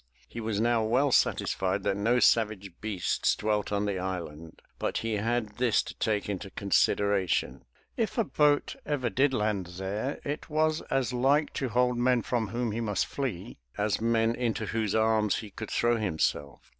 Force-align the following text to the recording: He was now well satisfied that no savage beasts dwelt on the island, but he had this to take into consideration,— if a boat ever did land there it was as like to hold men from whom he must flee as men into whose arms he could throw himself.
He 0.27 0.39
was 0.39 0.59
now 0.59 0.83
well 0.83 1.11
satisfied 1.11 1.83
that 1.83 1.95
no 1.95 2.19
savage 2.19 2.71
beasts 2.81 3.35
dwelt 3.35 3.71
on 3.71 3.85
the 3.85 3.99
island, 3.99 4.63
but 4.79 4.97
he 5.05 5.17
had 5.17 5.57
this 5.59 5.83
to 5.83 5.93
take 5.93 6.27
into 6.27 6.49
consideration,— 6.49 7.65
if 7.97 8.17
a 8.17 8.23
boat 8.23 8.75
ever 8.83 9.11
did 9.11 9.31
land 9.31 9.67
there 9.77 10.19
it 10.23 10.49
was 10.49 10.81
as 10.89 11.13
like 11.13 11.53
to 11.53 11.69
hold 11.69 11.99
men 11.99 12.23
from 12.23 12.47
whom 12.47 12.71
he 12.71 12.81
must 12.81 13.05
flee 13.05 13.59
as 13.77 14.01
men 14.01 14.33
into 14.33 14.65
whose 14.65 14.95
arms 14.95 15.35
he 15.35 15.51
could 15.51 15.69
throw 15.69 15.97
himself. 15.97 16.61